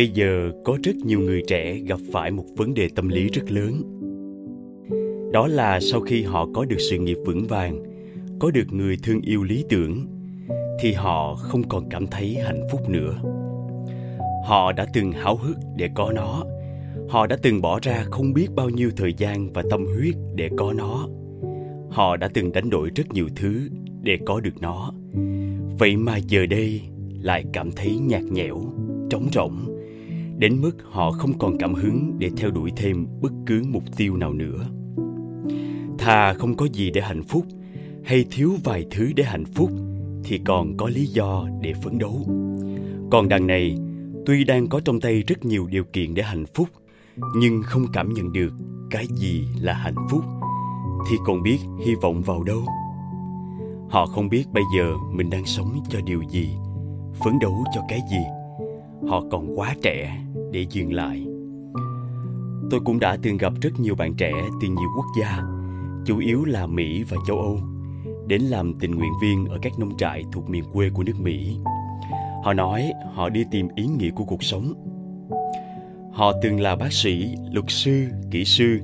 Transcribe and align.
bây 0.00 0.08
giờ 0.08 0.52
có 0.64 0.78
rất 0.82 0.96
nhiều 0.96 1.20
người 1.20 1.42
trẻ 1.46 1.74
gặp 1.74 1.98
phải 2.12 2.30
một 2.30 2.44
vấn 2.56 2.74
đề 2.74 2.88
tâm 2.94 3.08
lý 3.08 3.28
rất 3.28 3.50
lớn. 3.50 3.82
Đó 5.32 5.46
là 5.46 5.80
sau 5.80 6.00
khi 6.00 6.22
họ 6.22 6.48
có 6.54 6.64
được 6.64 6.76
sự 6.90 6.98
nghiệp 6.98 7.16
vững 7.26 7.46
vàng, 7.46 7.82
có 8.38 8.50
được 8.50 8.72
người 8.72 8.96
thương 9.02 9.20
yêu 9.20 9.42
lý 9.42 9.64
tưởng, 9.68 10.06
thì 10.80 10.92
họ 10.92 11.34
không 11.34 11.68
còn 11.68 11.88
cảm 11.88 12.06
thấy 12.06 12.34
hạnh 12.34 12.62
phúc 12.72 12.80
nữa. 12.88 13.14
Họ 14.46 14.72
đã 14.72 14.86
từng 14.94 15.12
háo 15.12 15.36
hức 15.36 15.56
để 15.76 15.88
có 15.94 16.12
nó. 16.12 16.44
Họ 17.08 17.26
đã 17.26 17.36
từng 17.42 17.60
bỏ 17.60 17.78
ra 17.82 18.04
không 18.10 18.32
biết 18.32 18.46
bao 18.56 18.68
nhiêu 18.68 18.90
thời 18.96 19.14
gian 19.14 19.52
và 19.52 19.62
tâm 19.70 19.86
huyết 19.86 20.14
để 20.34 20.50
có 20.56 20.72
nó. 20.72 21.08
Họ 21.90 22.16
đã 22.16 22.28
từng 22.34 22.52
đánh 22.52 22.70
đổi 22.70 22.90
rất 22.94 23.12
nhiều 23.12 23.28
thứ 23.36 23.68
để 24.02 24.18
có 24.26 24.40
được 24.40 24.54
nó. 24.60 24.92
Vậy 25.78 25.96
mà 25.96 26.16
giờ 26.16 26.46
đây 26.46 26.80
lại 27.22 27.44
cảm 27.52 27.70
thấy 27.72 27.98
nhạt 27.98 28.22
nhẽo, 28.22 28.60
trống 29.10 29.28
rỗng 29.32 29.69
đến 30.40 30.60
mức 30.60 30.76
họ 30.90 31.10
không 31.10 31.38
còn 31.38 31.58
cảm 31.58 31.74
hứng 31.74 32.16
để 32.18 32.30
theo 32.36 32.50
đuổi 32.50 32.72
thêm 32.76 33.06
bất 33.22 33.32
cứ 33.46 33.62
mục 33.68 33.82
tiêu 33.96 34.16
nào 34.16 34.32
nữa. 34.32 34.66
Thà 35.98 36.34
không 36.34 36.56
có 36.56 36.66
gì 36.72 36.90
để 36.90 37.00
hạnh 37.00 37.22
phúc 37.22 37.44
hay 38.04 38.24
thiếu 38.30 38.52
vài 38.64 38.84
thứ 38.90 39.12
để 39.16 39.24
hạnh 39.24 39.44
phúc 39.44 39.70
thì 40.24 40.40
còn 40.44 40.76
có 40.76 40.88
lý 40.88 41.06
do 41.06 41.48
để 41.60 41.74
phấn 41.82 41.98
đấu. 41.98 42.26
Còn 43.10 43.28
đằng 43.28 43.46
này, 43.46 43.78
tuy 44.26 44.44
đang 44.44 44.68
có 44.68 44.80
trong 44.80 45.00
tay 45.00 45.22
rất 45.22 45.44
nhiều 45.44 45.66
điều 45.66 45.84
kiện 45.84 46.14
để 46.14 46.22
hạnh 46.22 46.46
phúc, 46.54 46.68
nhưng 47.36 47.62
không 47.62 47.86
cảm 47.92 48.14
nhận 48.14 48.32
được 48.32 48.52
cái 48.90 49.06
gì 49.06 49.44
là 49.60 49.74
hạnh 49.74 50.08
phúc, 50.10 50.24
thì 51.10 51.16
còn 51.26 51.42
biết 51.42 51.58
hy 51.86 51.94
vọng 51.94 52.22
vào 52.22 52.42
đâu. 52.42 52.62
Họ 53.90 54.06
không 54.06 54.28
biết 54.28 54.44
bây 54.52 54.62
giờ 54.76 54.94
mình 55.12 55.30
đang 55.30 55.46
sống 55.46 55.80
cho 55.88 56.00
điều 56.00 56.22
gì, 56.22 56.48
phấn 57.24 57.38
đấu 57.40 57.64
cho 57.74 57.80
cái 57.88 58.00
gì 58.10 58.39
họ 59.08 59.22
còn 59.30 59.58
quá 59.58 59.74
trẻ 59.82 60.24
để 60.52 60.66
dừng 60.70 60.92
lại. 60.92 61.26
Tôi 62.70 62.80
cũng 62.84 63.00
đã 63.00 63.16
từng 63.22 63.36
gặp 63.36 63.52
rất 63.60 63.80
nhiều 63.80 63.94
bạn 63.94 64.14
trẻ 64.14 64.32
từ 64.60 64.68
nhiều 64.68 64.88
quốc 64.96 65.06
gia, 65.20 65.42
chủ 66.06 66.18
yếu 66.18 66.44
là 66.44 66.66
mỹ 66.66 67.04
và 67.08 67.16
châu 67.26 67.38
âu, 67.38 67.58
đến 68.26 68.42
làm 68.42 68.74
tình 68.74 68.94
nguyện 68.94 69.12
viên 69.22 69.46
ở 69.46 69.58
các 69.62 69.78
nông 69.78 69.96
trại 69.96 70.24
thuộc 70.32 70.50
miền 70.50 70.64
quê 70.72 70.90
của 70.90 71.02
nước 71.02 71.20
mỹ. 71.20 71.56
Họ 72.44 72.52
nói 72.52 72.92
họ 73.14 73.28
đi 73.28 73.44
tìm 73.50 73.68
ý 73.74 73.86
nghĩa 73.86 74.10
của 74.10 74.24
cuộc 74.24 74.42
sống. 74.42 74.74
Họ 76.12 76.32
từng 76.42 76.60
là 76.60 76.76
bác 76.76 76.92
sĩ, 76.92 77.34
luật 77.52 77.64
sư, 77.68 78.06
kỹ 78.30 78.44
sư, 78.44 78.78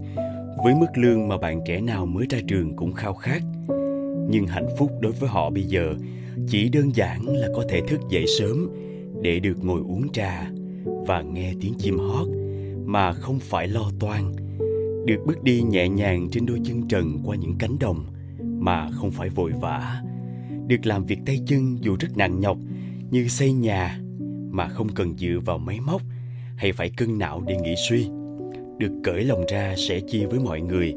với 0.64 0.74
mức 0.74 0.86
lương 0.96 1.28
mà 1.28 1.38
bạn 1.38 1.60
trẻ 1.66 1.80
nào 1.80 2.06
mới 2.06 2.26
ra 2.30 2.38
trường 2.48 2.76
cũng 2.76 2.92
khao 2.92 3.14
khát. 3.14 3.42
Nhưng 4.28 4.46
hạnh 4.46 4.68
phúc 4.78 4.90
đối 5.00 5.12
với 5.12 5.28
họ 5.28 5.50
bây 5.50 5.62
giờ 5.62 5.94
chỉ 6.48 6.68
đơn 6.68 6.96
giản 6.96 7.26
là 7.26 7.48
có 7.54 7.64
thể 7.68 7.80
thức 7.88 8.00
dậy 8.10 8.24
sớm 8.38 8.70
để 9.22 9.40
được 9.40 9.64
ngồi 9.64 9.80
uống 9.80 10.08
trà 10.12 10.50
và 10.84 11.22
nghe 11.22 11.52
tiếng 11.60 11.74
chim 11.78 11.98
hót 11.98 12.28
mà 12.84 13.12
không 13.12 13.38
phải 13.38 13.68
lo 13.68 13.90
toan, 14.00 14.32
được 15.06 15.22
bước 15.26 15.42
đi 15.42 15.62
nhẹ 15.62 15.88
nhàng 15.88 16.28
trên 16.32 16.46
đôi 16.46 16.60
chân 16.64 16.88
trần 16.88 17.18
qua 17.24 17.36
những 17.36 17.54
cánh 17.58 17.78
đồng 17.80 18.06
mà 18.40 18.90
không 18.90 19.10
phải 19.10 19.28
vội 19.28 19.52
vã, 19.60 20.02
được 20.66 20.86
làm 20.86 21.04
việc 21.04 21.18
tay 21.26 21.40
chân 21.46 21.78
dù 21.80 21.96
rất 22.00 22.16
nặng 22.16 22.40
nhọc 22.40 22.58
như 23.10 23.28
xây 23.28 23.52
nhà 23.52 24.00
mà 24.50 24.68
không 24.68 24.88
cần 24.94 25.16
dựa 25.18 25.38
vào 25.44 25.58
máy 25.58 25.80
móc 25.80 26.02
hay 26.56 26.72
phải 26.72 26.90
cân 26.96 27.18
não 27.18 27.42
để 27.46 27.56
nghĩ 27.56 27.74
suy, 27.88 28.06
được 28.78 29.00
cởi 29.04 29.24
lòng 29.24 29.44
ra 29.48 29.74
sẻ 29.88 30.00
chia 30.00 30.26
với 30.26 30.38
mọi 30.38 30.60
người 30.60 30.94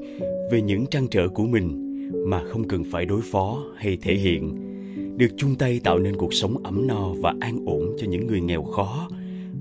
về 0.52 0.62
những 0.62 0.86
trăn 0.86 1.08
trở 1.12 1.30
của 1.30 1.44
mình 1.44 1.86
mà 2.30 2.42
không 2.50 2.68
cần 2.68 2.84
phải 2.92 3.06
đối 3.06 3.22
phó 3.22 3.64
hay 3.78 3.98
thể 4.02 4.16
hiện 4.16 4.69
được 5.20 5.28
chung 5.38 5.56
tay 5.56 5.80
tạo 5.84 6.00
nên 6.00 6.16
cuộc 6.16 6.34
sống 6.34 6.64
ấm 6.64 6.88
no 6.88 7.14
và 7.22 7.34
an 7.40 7.66
ổn 7.66 7.96
cho 7.98 8.08
những 8.08 8.28
người 8.28 8.42
nghèo 8.42 8.64
khó 8.64 9.10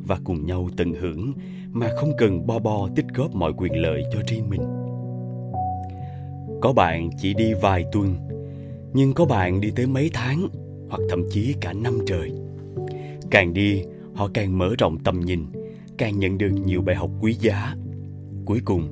và 0.06 0.18
cùng 0.24 0.46
nhau 0.46 0.68
tận 0.76 0.94
hưởng 0.94 1.32
mà 1.72 1.88
không 1.96 2.12
cần 2.18 2.46
bo 2.46 2.58
bo 2.58 2.88
tích 2.96 3.06
góp 3.14 3.34
mọi 3.34 3.52
quyền 3.56 3.72
lợi 3.82 4.02
cho 4.12 4.20
riêng 4.28 4.50
mình. 4.50 4.60
Có 6.60 6.72
bạn 6.72 7.10
chỉ 7.18 7.34
đi 7.34 7.52
vài 7.62 7.84
tuần, 7.92 8.16
nhưng 8.92 9.14
có 9.14 9.24
bạn 9.24 9.60
đi 9.60 9.70
tới 9.76 9.86
mấy 9.86 10.10
tháng 10.12 10.48
hoặc 10.88 11.00
thậm 11.10 11.22
chí 11.30 11.54
cả 11.60 11.72
năm 11.72 11.98
trời. 12.06 12.32
Càng 13.30 13.54
đi, 13.54 13.82
họ 14.14 14.30
càng 14.34 14.58
mở 14.58 14.70
rộng 14.78 14.98
tầm 15.04 15.20
nhìn, 15.20 15.46
càng 15.98 16.18
nhận 16.18 16.38
được 16.38 16.50
nhiều 16.64 16.82
bài 16.82 16.96
học 16.96 17.10
quý 17.20 17.32
giá. 17.32 17.74
Cuối 18.44 18.60
cùng, 18.64 18.88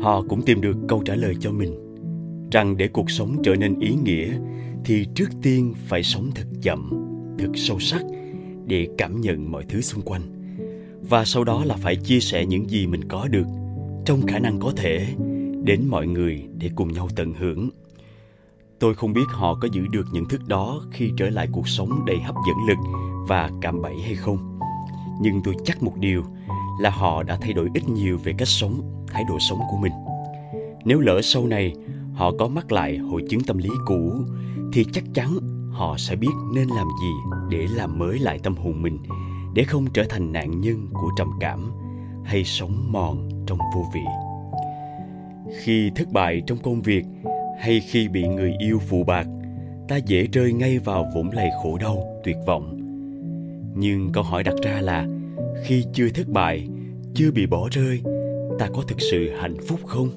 họ 0.00 0.24
cũng 0.28 0.42
tìm 0.42 0.60
được 0.60 0.76
câu 0.88 1.02
trả 1.04 1.14
lời 1.14 1.34
cho 1.40 1.52
mình, 1.52 1.96
rằng 2.50 2.76
để 2.76 2.88
cuộc 2.88 3.10
sống 3.10 3.36
trở 3.42 3.54
nên 3.54 3.80
ý 3.80 3.94
nghĩa 4.04 4.38
thì 4.84 5.06
trước 5.14 5.28
tiên 5.42 5.74
phải 5.86 6.02
sống 6.02 6.30
thật 6.34 6.46
chậm, 6.62 6.90
thật 7.38 7.48
sâu 7.54 7.80
sắc 7.80 8.02
để 8.66 8.88
cảm 8.98 9.20
nhận 9.20 9.50
mọi 9.50 9.64
thứ 9.68 9.80
xung 9.80 10.02
quanh. 10.02 10.22
Và 11.08 11.24
sau 11.24 11.44
đó 11.44 11.64
là 11.64 11.76
phải 11.76 11.96
chia 11.96 12.20
sẻ 12.20 12.46
những 12.46 12.70
gì 12.70 12.86
mình 12.86 13.08
có 13.08 13.28
được 13.28 13.46
trong 14.04 14.26
khả 14.26 14.38
năng 14.38 14.60
có 14.60 14.72
thể 14.76 15.06
đến 15.64 15.86
mọi 15.88 16.06
người 16.06 16.44
để 16.58 16.70
cùng 16.74 16.92
nhau 16.92 17.08
tận 17.16 17.34
hưởng. 17.34 17.70
Tôi 18.78 18.94
không 18.94 19.12
biết 19.12 19.26
họ 19.28 19.54
có 19.54 19.68
giữ 19.72 19.86
được 19.92 20.06
nhận 20.12 20.28
thức 20.28 20.48
đó 20.48 20.82
khi 20.90 21.10
trở 21.16 21.30
lại 21.30 21.48
cuộc 21.52 21.68
sống 21.68 22.04
đầy 22.06 22.20
hấp 22.20 22.34
dẫn 22.48 22.56
lực 22.68 22.78
và 23.28 23.50
cạm 23.60 23.82
bẫy 23.82 23.94
hay 24.04 24.14
không. 24.14 24.58
Nhưng 25.20 25.40
tôi 25.44 25.54
chắc 25.64 25.82
một 25.82 25.96
điều 25.96 26.22
là 26.80 26.90
họ 26.90 27.22
đã 27.22 27.38
thay 27.40 27.52
đổi 27.52 27.68
ít 27.74 27.88
nhiều 27.88 28.18
về 28.24 28.32
cách 28.38 28.48
sống, 28.48 29.04
thái 29.06 29.24
độ 29.28 29.38
sống 29.48 29.58
của 29.70 29.76
mình. 29.76 29.92
Nếu 30.84 31.00
lỡ 31.00 31.20
sau 31.22 31.46
này 31.46 31.74
họ 32.14 32.32
có 32.38 32.48
mắc 32.48 32.72
lại 32.72 32.96
hội 32.96 33.22
chứng 33.30 33.40
tâm 33.40 33.58
lý 33.58 33.70
cũ 33.86 34.12
thì 34.72 34.84
chắc 34.92 35.04
chắn 35.14 35.38
họ 35.70 35.96
sẽ 35.98 36.16
biết 36.16 36.32
nên 36.54 36.68
làm 36.68 36.86
gì 37.00 37.12
để 37.50 37.66
làm 37.76 37.98
mới 37.98 38.18
lại 38.18 38.38
tâm 38.42 38.56
hồn 38.56 38.82
mình, 38.82 38.98
để 39.54 39.64
không 39.64 39.86
trở 39.94 40.04
thành 40.08 40.32
nạn 40.32 40.60
nhân 40.60 40.88
của 40.92 41.10
trầm 41.16 41.30
cảm 41.40 41.72
hay 42.24 42.44
sống 42.44 42.92
mòn 42.92 43.28
trong 43.46 43.58
vô 43.74 43.86
vị. 43.94 44.00
Khi 45.60 45.90
thất 45.96 46.12
bại 46.12 46.42
trong 46.46 46.58
công 46.58 46.82
việc 46.82 47.04
hay 47.60 47.80
khi 47.80 48.08
bị 48.08 48.28
người 48.28 48.52
yêu 48.58 48.78
phụ 48.88 49.04
bạc, 49.04 49.26
ta 49.88 49.96
dễ 49.96 50.26
rơi 50.32 50.52
ngay 50.52 50.78
vào 50.78 51.06
vũng 51.14 51.30
lầy 51.32 51.50
khổ 51.62 51.78
đau, 51.78 52.20
tuyệt 52.24 52.36
vọng. 52.46 52.74
Nhưng 53.76 54.12
câu 54.12 54.22
hỏi 54.22 54.42
đặt 54.42 54.54
ra 54.62 54.80
là, 54.80 55.06
khi 55.64 55.84
chưa 55.92 56.08
thất 56.08 56.28
bại, 56.28 56.68
chưa 57.14 57.30
bị 57.30 57.46
bỏ 57.46 57.68
rơi, 57.70 58.02
ta 58.58 58.68
có 58.74 58.82
thực 58.88 59.00
sự 59.00 59.30
hạnh 59.40 59.56
phúc 59.68 59.80
không? 59.86 60.08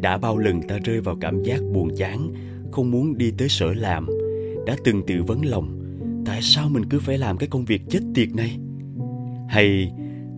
Đã 0.00 0.18
bao 0.18 0.38
lần 0.38 0.62
ta 0.62 0.78
rơi 0.84 1.00
vào 1.00 1.16
cảm 1.20 1.42
giác 1.42 1.60
buồn 1.72 1.88
chán 1.96 2.32
không 2.70 2.90
muốn 2.90 3.18
đi 3.18 3.30
tới 3.38 3.48
sở 3.48 3.74
làm, 3.74 4.06
đã 4.66 4.76
từng 4.84 5.02
tự 5.06 5.22
vấn 5.22 5.44
lòng, 5.44 5.78
tại 6.26 6.42
sao 6.42 6.68
mình 6.68 6.84
cứ 6.90 7.00
phải 7.00 7.18
làm 7.18 7.36
cái 7.36 7.48
công 7.48 7.64
việc 7.64 7.82
chết 7.90 8.00
tiệt 8.14 8.28
này? 8.34 8.58
Hay 9.48 9.92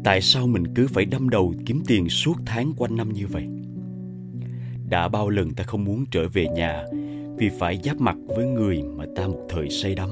tại 0.05 0.21
sao 0.21 0.47
mình 0.47 0.75
cứ 0.75 0.87
phải 0.89 1.05
đâm 1.05 1.29
đầu 1.29 1.55
kiếm 1.67 1.83
tiền 1.87 2.09
suốt 2.09 2.35
tháng 2.47 2.73
quanh 2.77 2.97
năm 2.97 3.13
như 3.13 3.27
vậy? 3.27 3.45
Đã 4.89 5.09
bao 5.09 5.31
lần 5.31 5.55
ta 5.55 5.65
không 5.65 5.85
muốn 5.85 6.05
trở 6.11 6.29
về 6.29 6.47
nhà 6.55 6.85
vì 7.39 7.49
phải 7.59 7.81
giáp 7.85 8.01
mặt 8.01 8.17
với 8.27 8.47
người 8.47 8.83
mà 8.83 9.05
ta 9.17 9.27
một 9.27 9.47
thời 9.49 9.71
say 9.71 9.95
đắm, 9.95 10.09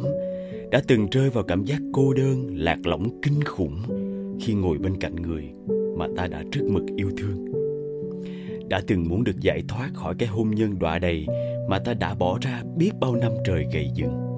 đã 0.70 0.82
từng 0.86 1.06
rơi 1.10 1.30
vào 1.30 1.44
cảm 1.44 1.64
giác 1.64 1.80
cô 1.92 2.12
đơn, 2.14 2.48
lạc 2.56 2.86
lõng, 2.86 3.20
kinh 3.22 3.44
khủng 3.44 3.82
khi 4.40 4.54
ngồi 4.54 4.78
bên 4.78 5.00
cạnh 5.00 5.16
người 5.16 5.44
mà 5.96 6.06
ta 6.16 6.26
đã 6.26 6.44
rất 6.52 6.62
mực 6.62 6.84
yêu 6.96 7.10
thương. 7.16 7.44
Đã 8.68 8.80
từng 8.86 9.08
muốn 9.08 9.24
được 9.24 9.40
giải 9.40 9.62
thoát 9.68 9.90
khỏi 9.94 10.14
cái 10.18 10.28
hôn 10.28 10.50
nhân 10.50 10.78
đọa 10.78 10.98
đầy 10.98 11.26
mà 11.68 11.78
ta 11.78 11.94
đã 11.94 12.14
bỏ 12.14 12.38
ra 12.40 12.62
biết 12.76 12.90
bao 13.00 13.16
năm 13.16 13.32
trời 13.44 13.66
gầy 13.72 13.90
dựng. 13.94 14.28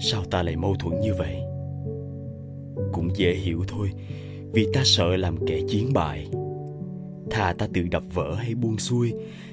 Sao 0.00 0.24
ta 0.30 0.42
lại 0.42 0.56
mâu 0.56 0.74
thuẫn 0.74 1.00
như 1.00 1.14
vậy? 1.14 1.36
Cũng 2.92 3.08
dễ 3.16 3.34
hiểu 3.34 3.64
thôi, 3.68 3.90
vì 4.52 4.66
ta 4.72 4.80
sợ 4.84 5.16
làm 5.16 5.46
kẻ 5.46 5.60
chiến 5.68 5.92
bại. 5.92 6.28
Thà 7.30 7.52
ta 7.52 7.68
tự 7.72 7.82
đập 7.90 8.02
vỡ 8.14 8.34
hay 8.34 8.54
buông 8.54 8.78
xuôi, 8.78 9.12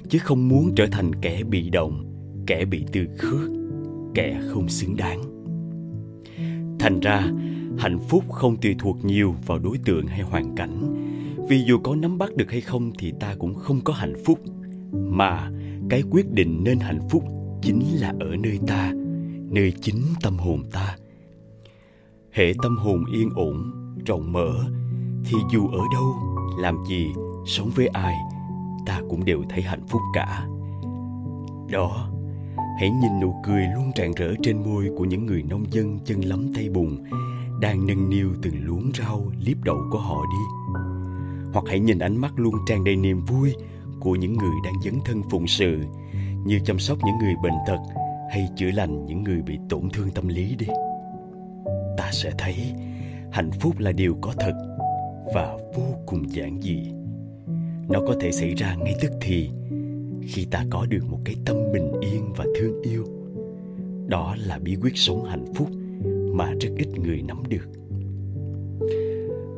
chứ 0.10 0.19
không 0.19 0.48
muốn 0.48 0.75
trở 0.75 0.86
thành 0.92 1.16
kẻ 1.16 1.44
bị 1.44 1.69
động, 1.69 2.06
kẻ 2.48 2.66
bị 2.66 2.86
từ 2.92 3.06
khước, 3.18 3.50
kẻ 4.13 4.40
không 4.48 4.69
xứng 4.69 4.96
đáng. 4.98 5.22
Thành 6.80 7.00
ra, 7.00 7.31
hạnh 7.78 8.00
phúc 8.00 8.24
không 8.31 8.56
tùy 8.57 8.75
thuộc 8.80 8.98
nhiều 9.06 9.36
vào 9.46 9.60
đối 9.60 9.78
tượng 9.86 10.07
hay 10.07 10.22
hoàn 10.22 10.56
cảnh. 10.56 10.96
Vì 11.50 11.63
dù 11.68 11.78
có 11.84 11.96
nắm 11.96 12.18
bắt 12.18 12.36
được 12.36 12.51
hay 12.51 12.62
không 12.62 12.92
thì 13.00 13.13
ta 13.19 13.36
cũng 13.40 13.54
không 13.54 13.81
có 13.84 13.94
hạnh 13.94 14.16
phúc, 14.25 14.40
mà 14.92 15.51
cái 15.89 16.04
quyết 16.12 16.31
định 16.31 16.63
nên 16.63 16.80
hạnh 16.80 17.00
phúc 17.10 17.24
chính 17.62 17.84
là 17.94 18.13
ở 18.19 18.36
nơi 18.36 18.60
ta, 18.68 18.94
nơi 19.51 19.74
chính 19.81 20.01
tâm 20.22 20.38
hồn 20.38 20.63
ta. 20.72 20.95
Hệ 22.31 22.54
tâm 22.63 22.78
hồn 22.78 23.06
yên 23.13 23.30
ổn, 23.36 23.72
rộng 24.06 24.34
mở, 24.34 24.54
thì 25.25 25.38
dù 25.51 25.68
ở 25.68 25.81
đâu, 25.94 26.16
làm 26.60 26.75
gì, 26.88 27.07
sống 27.45 27.69
với 27.75 27.88
ai, 27.88 28.16
ta 28.86 29.01
cũng 29.10 29.25
đều 29.25 29.44
thấy 29.50 29.62
hạnh 29.62 29.88
phúc 29.88 30.01
cả. 30.13 30.48
Đó, 31.72 32.10
hãy 32.80 32.89
nhìn 32.89 33.19
nụ 33.22 33.36
cười 33.45 33.63
luôn 33.75 33.92
rạng 33.98 34.13
rỡ 34.13 34.34
trên 34.44 34.63
môi 34.63 34.89
của 34.98 35.06
những 35.06 35.25
người 35.25 35.44
nông 35.44 35.72
dân 35.72 36.00
chân 36.06 36.22
lấm 36.22 36.54
tay 36.54 36.69
bùn 36.69 37.04
đang 37.62 37.88
nâng 37.88 38.10
niu 38.10 38.30
từng 38.42 38.66
luống 38.66 38.92
rau 38.98 39.31
liếp 39.45 39.57
đậu 39.63 39.78
của 39.92 40.00
họ 40.00 40.22
đi. 40.31 40.74
Hoặc 41.54 41.66
hãy 41.68 41.80
nhìn 41.80 42.00
ánh 42.00 42.18
mắt 42.18 42.34
luôn 42.36 42.54
tràn 42.68 42.84
đầy 42.84 42.95
niềm 42.95 43.25
vui 43.25 43.54
của 44.00 44.16
những 44.16 44.34
người 44.34 44.56
đang 44.64 44.74
dấn 44.86 44.94
thân 45.06 45.22
phụng 45.30 45.48
sự, 45.48 45.78
như 46.46 46.60
chăm 46.66 46.80
sóc 46.80 46.98
những 47.06 47.18
người 47.18 47.34
bệnh 47.44 47.54
tật 47.68 47.80
hay 48.32 48.50
chữa 48.56 48.72
lành 48.72 49.06
những 49.06 49.24
người 49.24 49.42
bị 49.42 49.60
tổn 49.70 49.90
thương 49.94 50.10
tâm 50.10 50.28
lý 50.28 50.56
đi. 50.56 50.68
Ta 51.98 52.10
sẽ 52.12 52.32
thấy 52.38 52.56
hạnh 53.32 53.52
phúc 53.60 53.80
là 53.80 53.92
điều 53.92 54.18
có 54.22 54.34
thật 54.40 54.54
và 55.34 55.58
vô 55.76 55.96
cùng 56.06 56.36
giản 56.36 56.62
dị. 56.62 56.92
Nó 57.90 58.00
có 58.08 58.16
thể 58.22 58.32
xảy 58.32 58.54
ra 58.54 58.76
ngay 58.76 58.96
tức 59.02 59.12
thì, 59.22 59.50
khi 60.22 60.46
ta 60.52 60.66
có 60.70 60.86
được 60.86 61.06
một 61.10 61.20
cái 61.26 61.36
tâm 61.46 61.58
bình 61.74 61.92
yên 62.02 62.34
và 62.36 62.46
thương 62.60 62.82
yêu. 62.82 63.06
Đó 64.08 64.36
là 64.40 64.60
bí 64.60 64.76
quyết 64.82 64.98
sống 64.98 65.26
hạnh 65.26 65.46
phúc 65.56 65.70
mà 66.34 66.54
rất 66.62 66.70
ít 66.78 66.88
người 67.00 67.22
nắm 67.22 67.44
được. 67.50 67.68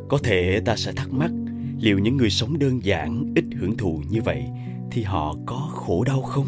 Có 0.10 0.18
thể 0.24 0.62
ta 0.66 0.76
sẽ 0.76 0.92
thắc 0.96 1.14
mắc 1.14 1.32
liệu 1.82 2.00
những 2.00 2.18
người 2.18 2.30
sống 2.30 2.60
đơn 2.60 2.84
giản 2.84 3.34
ít 3.36 3.46
hưởng 3.60 3.78
thụ 3.78 4.02
như 4.10 4.22
vậy 4.22 4.44
thì 4.92 5.04
họ 5.04 5.36
có 5.46 5.70
khổ 5.74 6.04
đau 6.04 6.22
không? 6.22 6.46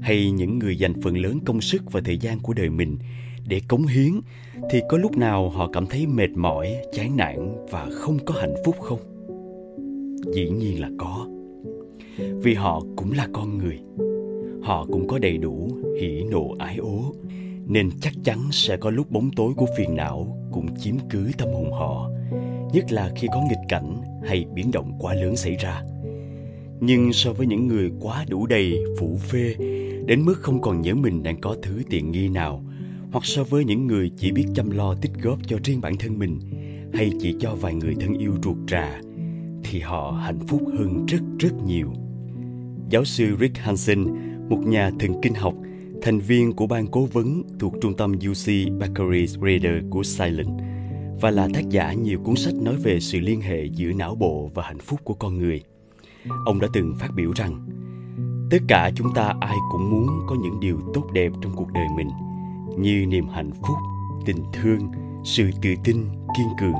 Hay 0.00 0.30
những 0.30 0.58
người 0.58 0.78
dành 0.78 1.02
phần 1.02 1.18
lớn 1.18 1.38
công 1.44 1.60
sức 1.60 1.92
và 1.92 2.00
thời 2.04 2.18
gian 2.18 2.40
của 2.40 2.54
đời 2.54 2.70
mình 2.70 2.98
để 3.48 3.60
cống 3.68 3.86
hiến 3.86 4.12
thì 4.70 4.80
có 4.88 4.98
lúc 4.98 5.16
nào 5.16 5.50
họ 5.50 5.70
cảm 5.72 5.86
thấy 5.86 6.06
mệt 6.06 6.30
mỏi, 6.36 6.76
chán 6.92 7.16
nản 7.16 7.66
và 7.70 7.88
không 7.92 8.18
có 8.24 8.34
hạnh 8.40 8.54
phúc 8.64 8.76
không? 8.80 8.98
Dĩ 10.34 10.50
nhiên 10.50 10.80
là 10.80 10.90
có. 10.98 11.26
Vì 12.18 12.54
họ 12.54 12.82
cũng 12.96 13.12
là 13.12 13.28
con 13.32 13.58
người. 13.58 13.78
Họ 14.62 14.86
cũng 14.86 15.08
có 15.08 15.18
đầy 15.18 15.38
đủ 15.38 15.70
hỉ 16.00 16.22
nộ 16.30 16.54
ái 16.58 16.76
ố, 16.76 17.14
nên 17.66 17.90
chắc 18.00 18.12
chắn 18.24 18.38
sẽ 18.50 18.76
có 18.76 18.90
lúc 18.90 19.10
bóng 19.10 19.30
tối 19.36 19.52
của 19.56 19.66
phiền 19.76 19.96
não 19.96 20.48
cũng 20.52 20.76
chiếm 20.76 20.94
cứ 21.10 21.30
tâm 21.38 21.48
hồn 21.48 21.72
họ 21.72 22.11
nhất 22.72 22.92
là 22.92 23.10
khi 23.16 23.28
có 23.32 23.42
nghịch 23.48 23.68
cảnh 23.68 24.02
hay 24.24 24.46
biến 24.54 24.70
động 24.70 24.92
quá 24.98 25.14
lớn 25.14 25.36
xảy 25.36 25.56
ra. 25.56 25.82
Nhưng 26.80 27.12
so 27.12 27.32
với 27.32 27.46
những 27.46 27.68
người 27.68 27.90
quá 28.00 28.24
đủ 28.28 28.46
đầy 28.46 28.78
phủ 28.98 29.18
phê, 29.28 29.54
đến 30.06 30.22
mức 30.24 30.34
không 30.40 30.60
còn 30.60 30.82
nhớ 30.82 30.94
mình 30.94 31.22
đang 31.22 31.40
có 31.40 31.56
thứ 31.62 31.82
tiện 31.90 32.10
nghi 32.10 32.28
nào, 32.28 32.64
hoặc 33.12 33.24
so 33.24 33.44
với 33.44 33.64
những 33.64 33.86
người 33.86 34.10
chỉ 34.16 34.32
biết 34.32 34.46
chăm 34.54 34.70
lo 34.70 34.94
tích 34.94 35.12
góp 35.22 35.38
cho 35.46 35.58
riêng 35.64 35.80
bản 35.80 35.96
thân 35.96 36.18
mình, 36.18 36.40
hay 36.92 37.12
chỉ 37.20 37.36
cho 37.40 37.54
vài 37.54 37.74
người 37.74 37.94
thân 38.00 38.18
yêu 38.18 38.34
ruột 38.42 38.56
rà, 38.70 39.00
thì 39.64 39.80
họ 39.80 40.10
hạnh 40.10 40.46
phúc 40.48 40.62
hơn 40.78 41.06
rất 41.06 41.22
rất 41.38 41.52
nhiều. 41.66 41.92
Giáo 42.90 43.04
sư 43.04 43.36
Rick 43.40 43.58
Hansen, 43.58 44.04
một 44.48 44.58
nhà 44.66 44.90
thần 45.00 45.20
kinh 45.22 45.34
học, 45.34 45.54
thành 46.02 46.18
viên 46.18 46.52
của 46.52 46.66
ban 46.66 46.86
cố 46.86 47.08
vấn 47.12 47.42
thuộc 47.58 47.74
trung 47.80 47.94
tâm 47.96 48.12
UC 48.12 48.78
Berkeley 48.78 49.26
Reader 49.26 49.84
của 49.90 50.02
Silent 50.02 50.71
và 51.22 51.30
là 51.30 51.48
tác 51.54 51.68
giả 51.68 51.92
nhiều 51.92 52.18
cuốn 52.24 52.36
sách 52.36 52.54
nói 52.54 52.76
về 52.76 53.00
sự 53.00 53.20
liên 53.20 53.40
hệ 53.40 53.64
giữa 53.64 53.92
não 53.92 54.14
bộ 54.14 54.50
và 54.54 54.62
hạnh 54.62 54.78
phúc 54.78 55.00
của 55.04 55.14
con 55.14 55.38
người. 55.38 55.62
Ông 56.46 56.60
đã 56.60 56.68
từng 56.72 56.94
phát 56.98 57.08
biểu 57.14 57.32
rằng 57.36 57.68
tất 58.50 58.58
cả 58.68 58.90
chúng 58.94 59.14
ta 59.14 59.34
ai 59.40 59.56
cũng 59.72 59.90
muốn 59.90 60.06
có 60.26 60.36
những 60.42 60.60
điều 60.60 60.80
tốt 60.94 61.04
đẹp 61.12 61.32
trong 61.42 61.52
cuộc 61.56 61.72
đời 61.72 61.86
mình 61.96 62.08
như 62.78 63.06
niềm 63.08 63.28
hạnh 63.28 63.50
phúc, 63.62 63.76
tình 64.26 64.44
thương, 64.52 64.80
sự 65.24 65.50
tự 65.62 65.74
tin, 65.84 65.96
kiên 66.36 66.48
cường. 66.60 66.74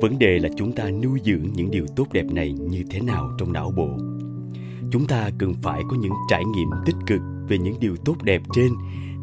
Vấn 0.00 0.18
đề 0.18 0.38
là 0.38 0.48
chúng 0.56 0.72
ta 0.72 0.90
nuôi 0.90 1.20
dưỡng 1.24 1.52
những 1.54 1.70
điều 1.70 1.86
tốt 1.96 2.06
đẹp 2.12 2.26
này 2.32 2.52
như 2.52 2.84
thế 2.90 3.00
nào 3.00 3.30
trong 3.38 3.52
não 3.52 3.72
bộ. 3.76 3.88
Chúng 4.90 5.06
ta 5.06 5.30
cần 5.38 5.54
phải 5.62 5.82
có 5.90 5.96
những 5.96 6.12
trải 6.30 6.44
nghiệm 6.44 6.70
tích 6.86 6.96
cực 7.06 7.20
về 7.48 7.58
những 7.58 7.80
điều 7.80 7.96
tốt 7.96 8.16
đẹp 8.22 8.42
trên 8.54 8.72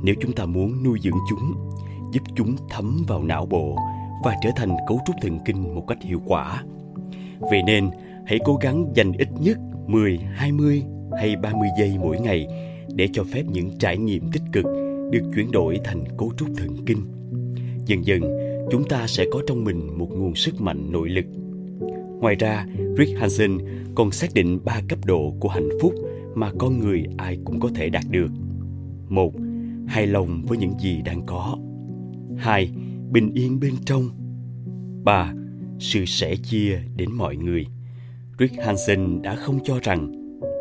nếu 0.03 0.15
chúng 0.21 0.33
ta 0.33 0.45
muốn 0.45 0.83
nuôi 0.83 0.99
dưỡng 1.03 1.19
chúng, 1.29 1.53
giúp 2.11 2.23
chúng 2.35 2.55
thấm 2.69 3.03
vào 3.07 3.23
não 3.23 3.45
bộ 3.45 3.77
và 4.23 4.35
trở 4.41 4.49
thành 4.55 4.75
cấu 4.87 4.99
trúc 5.05 5.15
thần 5.21 5.39
kinh 5.45 5.75
một 5.75 5.87
cách 5.87 6.01
hiệu 6.01 6.21
quả. 6.25 6.63
Vậy 7.39 7.63
nên, 7.63 7.89
hãy 8.25 8.39
cố 8.45 8.55
gắng 8.61 8.91
dành 8.93 9.11
ít 9.11 9.27
nhất 9.39 9.57
10, 9.87 10.17
20 10.17 10.83
hay 11.17 11.35
30 11.35 11.69
giây 11.79 11.97
mỗi 11.99 12.19
ngày 12.19 12.47
để 12.95 13.09
cho 13.13 13.23
phép 13.23 13.43
những 13.51 13.77
trải 13.79 13.97
nghiệm 13.97 14.31
tích 14.31 14.43
cực 14.51 14.65
được 15.11 15.31
chuyển 15.35 15.51
đổi 15.51 15.79
thành 15.83 16.03
cấu 16.17 16.31
trúc 16.37 16.49
thần 16.57 16.85
kinh. 16.85 16.97
Dần 17.85 18.05
dần, 18.05 18.21
chúng 18.71 18.83
ta 18.83 19.07
sẽ 19.07 19.25
có 19.31 19.41
trong 19.47 19.63
mình 19.63 19.97
một 19.97 20.11
nguồn 20.11 20.35
sức 20.35 20.61
mạnh 20.61 20.91
nội 20.91 21.09
lực. 21.09 21.25
Ngoài 22.19 22.35
ra, 22.35 22.65
Rick 22.97 23.19
Hansen 23.19 23.57
còn 23.95 24.11
xác 24.11 24.33
định 24.33 24.59
ba 24.65 24.81
cấp 24.87 24.99
độ 25.05 25.33
của 25.39 25.49
hạnh 25.49 25.69
phúc 25.81 25.93
mà 26.35 26.51
con 26.57 26.79
người 26.79 27.03
ai 27.17 27.37
cũng 27.45 27.59
có 27.59 27.69
thể 27.75 27.89
đạt 27.89 28.03
được. 28.09 28.29
Một, 29.09 29.33
hài 29.87 30.07
lòng 30.07 30.43
với 30.47 30.57
những 30.57 30.79
gì 30.79 31.01
đang 31.05 31.21
có. 31.25 31.57
Hai, 32.37 32.71
bình 33.11 33.31
yên 33.33 33.59
bên 33.59 33.73
trong. 33.85 34.09
Ba, 35.03 35.33
sự 35.79 36.05
sẻ 36.05 36.35
chia 36.35 36.79
đến 36.95 37.11
mọi 37.11 37.35
người. 37.35 37.65
Rick 38.39 38.61
Hansen 38.61 39.21
đã 39.21 39.35
không 39.35 39.59
cho 39.63 39.79
rằng 39.83 40.11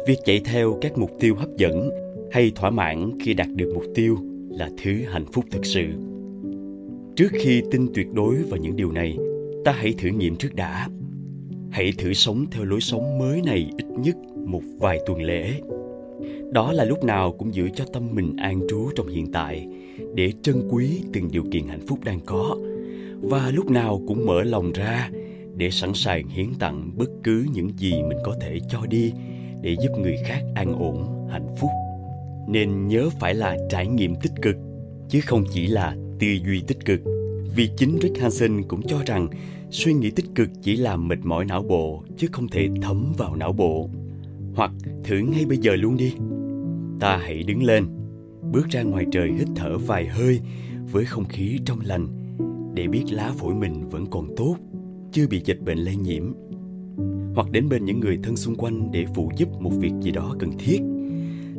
việc 0.06 0.19
chạy 0.25 0.41
theo 0.44 0.79
các 0.81 0.99
mục 0.99 1.11
tiêu 1.20 1.35
hấp 1.35 1.49
dẫn 1.56 1.91
hay 2.32 2.52
thỏa 2.55 2.70
mãn 2.70 3.19
khi 3.20 3.35
đạt 3.35 3.49
được 3.55 3.73
mục 3.75 3.85
tiêu 3.94 4.19
là 4.50 4.70
thứ 4.82 4.93
hạnh 4.93 5.26
phúc 5.32 5.44
thực 5.50 5.67
sự. 5.67 5.85
Trước 7.17 7.29
khi 7.32 7.62
tin 7.70 7.87
tuyệt 7.94 8.06
đối 8.12 8.35
vào 8.35 8.61
những 8.61 8.76
điều 8.76 8.93
này, 8.93 9.17
ta 9.64 9.73
hãy 9.73 9.94
thử 9.99 10.08
nghiệm 10.08 10.37
trước 10.37 10.55
đã. 10.55 10.88
Hãy 11.70 11.93
thử 11.99 12.12
sống 12.12 12.44
theo 12.50 12.64
lối 12.64 12.81
sống 12.81 13.19
mới 13.19 13.43
này 13.43 13.70
ít 13.76 13.87
nhất 13.99 14.17
một 14.46 14.62
vài 14.79 15.00
tuần 15.06 15.23
lễ 15.23 15.61
đó 16.54 16.72
là 16.72 16.84
lúc 16.84 17.04
nào 17.04 17.32
cũng 17.32 17.54
giữ 17.54 17.68
cho 17.76 17.84
tâm 17.92 18.02
mình 18.12 18.36
an 18.36 18.60
trú 18.68 18.90
trong 18.96 19.08
hiện 19.08 19.32
tại, 19.32 19.66
để 20.14 20.32
trân 20.42 20.68
quý 20.70 21.02
từng 21.12 21.30
điều 21.30 21.44
kiện 21.50 21.68
hạnh 21.68 21.86
phúc 21.86 21.98
đang 22.04 22.20
có. 22.26 22.56
Và 23.20 23.50
lúc 23.50 23.70
nào 23.70 24.02
cũng 24.08 24.26
mở 24.26 24.42
lòng 24.42 24.72
ra, 24.72 25.10
để 25.56 25.70
sẵn 25.70 25.94
sàng 25.94 26.28
hiến 26.28 26.46
tặng 26.58 26.90
bất 26.96 27.10
cứ 27.22 27.46
những 27.54 27.70
gì 27.76 27.92
mình 27.92 28.18
có 28.24 28.36
thể 28.40 28.58
cho 28.70 28.86
đi, 28.86 29.12
để 29.62 29.76
giúp 29.82 29.88
người 29.98 30.16
khác 30.26 30.42
an 30.54 30.72
ổn, 30.78 31.28
hạnh 31.30 31.54
phúc. 31.60 31.70
Nên 32.48 32.88
nhớ 32.88 33.08
phải 33.20 33.34
là 33.34 33.56
trải 33.70 33.86
nghiệm 33.86 34.14
tích 34.14 34.32
cực, 34.42 34.56
chứ 35.08 35.20
không 35.20 35.44
chỉ 35.52 35.66
là 35.66 35.96
tư 36.18 36.26
duy 36.46 36.62
tích 36.66 36.84
cực. 36.84 37.00
Vì 37.56 37.68
chính 37.76 37.98
Rick 38.02 38.20
Hansen 38.20 38.62
cũng 38.62 38.82
cho 38.82 38.98
rằng, 39.06 39.28
suy 39.70 39.92
nghĩ 39.92 40.10
tích 40.10 40.26
cực 40.34 40.48
chỉ 40.62 40.76
làm 40.76 41.08
mệt 41.08 41.18
mỏi 41.22 41.44
não 41.44 41.62
bộ, 41.62 42.02
chứ 42.16 42.26
không 42.32 42.48
thể 42.48 42.68
thấm 42.82 43.12
vào 43.18 43.36
não 43.36 43.52
bộ. 43.52 43.88
Hoặc 44.54 44.72
thử 45.04 45.16
ngay 45.16 45.44
bây 45.46 45.56
giờ 45.56 45.76
luôn 45.76 45.96
đi 45.96 46.14
ta 47.00 47.17
hãy 47.17 47.43
đứng 47.43 47.62
lên. 47.62 47.87
Bước 48.52 48.69
ra 48.70 48.82
ngoài 48.82 49.05
trời 49.12 49.32
hít 49.32 49.48
thở 49.56 49.79
vài 49.79 50.06
hơi 50.06 50.41
với 50.93 51.05
không 51.05 51.24
khí 51.24 51.58
trong 51.65 51.79
lành, 51.84 52.08
để 52.74 52.86
biết 52.86 53.05
lá 53.10 53.32
phổi 53.36 53.55
mình 53.55 53.89
vẫn 53.89 54.06
còn 54.06 54.36
tốt, 54.36 54.56
chưa 55.13 55.27
bị 55.27 55.43
dịch 55.44 55.60
bệnh 55.65 55.79
lây 55.79 55.96
nhiễm. 55.96 56.32
Hoặc 57.34 57.51
đến 57.51 57.69
bên 57.69 57.84
những 57.84 58.01
người 58.01 58.19
thân 58.22 58.36
xung 58.36 58.56
quanh 58.56 58.91
để 58.93 59.06
phụ 59.15 59.31
giúp 59.36 59.48
một 59.60 59.70
việc 59.70 59.93
gì 60.01 60.10
đó 60.10 60.34
cần 60.39 60.51
thiết, 60.58 60.81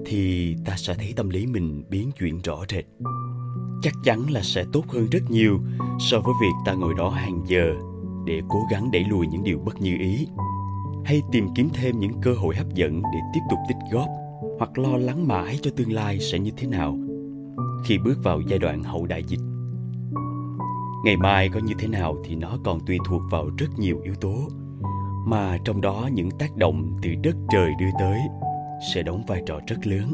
thì 0.06 0.56
ta 0.65 0.74
sẽ 0.77 0.94
thấy 0.94 1.13
tâm 1.15 1.30
lý 1.30 1.46
mình 1.46 1.84
biến 1.89 2.12
chuyển 2.20 2.39
rõ 2.42 2.63
rệt. 2.70 2.86
Chắc 3.82 3.94
chắn 4.04 4.30
là 4.30 4.42
sẽ 4.42 4.65
tốt 4.74 4.86
hơn 4.88 5.08
rất 5.12 5.32
nhiều 5.32 5.60
so 6.00 6.20
với 6.20 6.34
việc 6.42 6.54
ta 6.65 6.74
ngồi 6.74 6.94
đó 6.98 7.10
hàng 7.10 7.44
giờ 7.48 7.74
để 8.25 8.42
cố 8.50 8.60
gắng 8.72 8.92
đẩy 8.92 9.04
lùi 9.10 9.27
những 9.27 9.44
điều 9.44 9.60
bất 9.60 9.82
như 9.82 9.98
ý. 10.00 10.27
Hay 11.06 11.22
tìm 11.32 11.48
kiếm 11.56 11.70
thêm 11.74 12.00
những 12.00 12.12
cơ 12.22 12.34
hội 12.34 12.56
hấp 12.56 12.74
dẫn 12.74 13.01
để 13.01 13.20
tiếp 13.34 13.42
tục 13.50 13.60
tích 13.68 13.77
góp 13.92 14.08
hoặc 14.59 14.77
lo 14.77 14.97
lắng 14.97 15.27
mãi 15.27 15.59
cho 15.62 15.71
tương 15.75 15.93
lai 15.93 16.19
sẽ 16.19 16.39
như 16.39 16.51
thế 16.57 16.67
nào 16.67 16.97
khi 17.85 17.97
bước 18.05 18.17
vào 18.24 18.41
giai 18.47 18.59
đoạn 18.59 18.83
hậu 18.83 19.05
đại 19.05 19.24
dịch. 19.27 19.39
Ngày 21.05 21.17
mai 21.17 21.50
có 21.50 21.59
như 21.59 21.74
thế 21.79 21.88
nào 21.88 22.15
thì 22.25 22.35
nó 22.35 22.57
còn 22.63 22.85
tùy 22.85 22.97
thuộc 23.07 23.21
vào 23.31 23.50
rất 23.57 23.67
nhiều 23.77 24.00
yếu 24.03 24.15
tố, 24.15 24.35
mà 25.27 25.57
trong 25.65 25.81
đó 25.81 26.09
những 26.13 26.31
tác 26.31 26.57
động 26.57 26.95
từ 27.01 27.09
đất 27.24 27.35
trời 27.51 27.71
đưa 27.79 27.89
tới 28.00 28.19
sẽ 28.93 29.03
đóng 29.03 29.24
vai 29.27 29.41
trò 29.45 29.59
rất 29.67 29.88
lớn, 29.88 30.13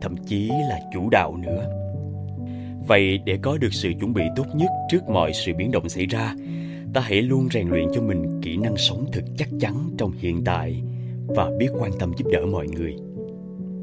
thậm 0.00 0.16
chí 0.26 0.48
là 0.48 0.80
chủ 0.92 1.08
đạo 1.10 1.36
nữa. 1.36 1.66
Vậy 2.88 3.18
để 3.26 3.38
có 3.42 3.58
được 3.58 3.72
sự 3.72 3.92
chuẩn 4.00 4.12
bị 4.12 4.22
tốt 4.36 4.46
nhất 4.54 4.70
trước 4.90 5.08
mọi 5.08 5.32
sự 5.34 5.52
biến 5.58 5.70
động 5.70 5.88
xảy 5.88 6.06
ra, 6.06 6.34
ta 6.94 7.00
hãy 7.00 7.22
luôn 7.22 7.48
rèn 7.52 7.68
luyện 7.68 7.84
cho 7.94 8.02
mình 8.02 8.40
kỹ 8.42 8.56
năng 8.56 8.76
sống 8.76 9.06
thực 9.12 9.24
chắc 9.38 9.48
chắn 9.60 9.90
trong 9.98 10.12
hiện 10.12 10.44
tại 10.44 10.82
và 11.28 11.50
biết 11.58 11.68
quan 11.78 11.92
tâm 11.98 12.12
giúp 12.16 12.26
đỡ 12.32 12.46
mọi 12.46 12.66
người 12.68 12.96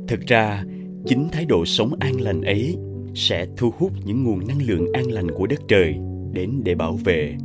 thực 0.07 0.21
ra, 0.27 0.63
chính 1.05 1.29
thái 1.31 1.45
độ 1.45 1.65
sống 1.65 1.93
an 1.99 2.21
lành 2.21 2.41
ấy 2.41 2.75
sẽ 3.15 3.47
thu 3.57 3.73
hút 3.77 3.93
những 4.05 4.23
nguồn 4.23 4.47
năng 4.47 4.61
lượng 4.61 4.93
an 4.93 5.11
lành 5.11 5.31
của 5.31 5.47
đất 5.47 5.59
trời 5.67 5.95
đến 6.31 6.61
để 6.63 6.75
bảo 6.75 6.95
vệ 6.95 7.35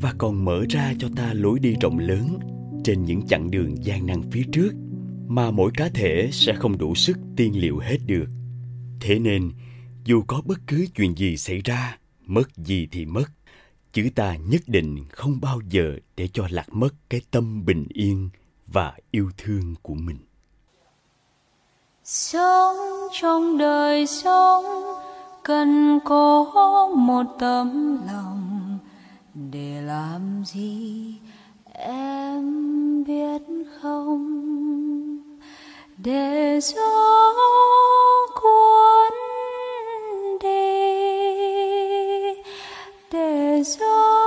và 0.00 0.14
còn 0.18 0.44
mở 0.44 0.64
ra 0.68 0.94
cho 0.98 1.08
ta 1.16 1.32
lối 1.34 1.58
đi 1.58 1.74
rộng 1.80 1.98
lớn 1.98 2.38
trên 2.84 3.04
những 3.04 3.26
chặng 3.26 3.50
đường 3.50 3.84
gian 3.84 4.06
nan 4.06 4.22
phía 4.30 4.42
trước 4.52 4.72
mà 5.28 5.50
mỗi 5.50 5.70
cá 5.74 5.88
thể 5.88 6.28
sẽ 6.32 6.54
không 6.54 6.78
đủ 6.78 6.94
sức 6.94 7.18
tiên 7.36 7.60
liệu 7.60 7.78
hết 7.78 7.98
được. 8.06 8.26
Thế 9.00 9.18
nên, 9.18 9.50
dù 10.04 10.22
có 10.26 10.42
bất 10.44 10.60
cứ 10.66 10.86
chuyện 10.94 11.14
gì 11.14 11.36
xảy 11.36 11.60
ra, 11.64 11.98
mất 12.26 12.56
gì 12.56 12.88
thì 12.90 13.04
mất 13.04 13.30
chứ 13.92 14.08
ta 14.14 14.36
nhất 14.36 14.62
định 14.66 15.04
không 15.10 15.40
bao 15.40 15.60
giờ 15.70 15.98
để 16.16 16.28
cho 16.32 16.46
lạc 16.50 16.66
mất 16.72 16.94
cái 17.10 17.20
tâm 17.30 17.64
bình 17.64 17.86
yên 17.88 18.28
và 18.66 18.92
yêu 19.10 19.30
thương 19.36 19.74
của 19.82 19.94
mình 19.94 20.16
sống 22.10 22.76
trong 23.12 23.58
đời 23.58 24.06
sống, 24.06 24.64
cần 25.42 26.00
có 26.04 26.88
một 26.94 27.22
tấm 27.38 27.98
lòng 28.06 28.78
để 29.34 29.82
làm 29.86 30.42
gì 30.46 31.14
em 31.72 33.04
biết 33.04 33.42
không? 33.82 34.26
Để 35.96 36.60
gió 36.62 37.32
cuốn 38.42 39.12
đi, 40.40 40.82
để 43.12 43.62
gió 43.64 44.19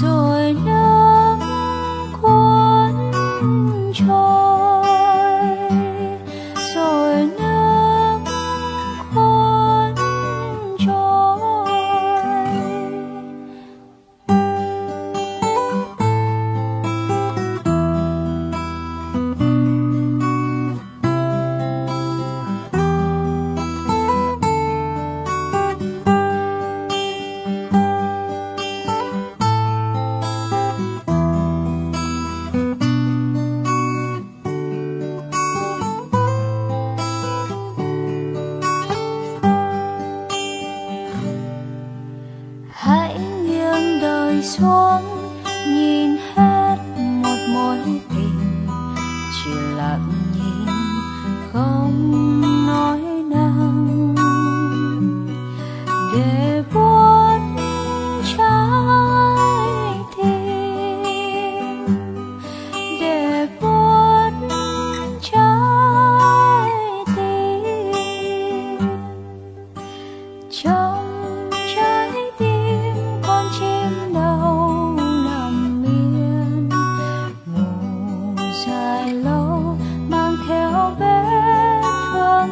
joy. 0.00 0.35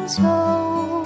Thương 0.05 0.09
sâu 0.09 1.03